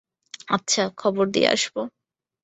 [0.47, 1.75] আচ্ছা, খবর দিয়ে আসব।